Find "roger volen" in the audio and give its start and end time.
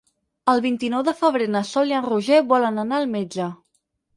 2.07-2.85